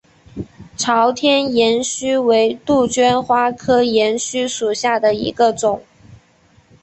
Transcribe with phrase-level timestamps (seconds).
[0.75, 5.83] 朝天岩须为杜鹃花科岩须属下的一个种。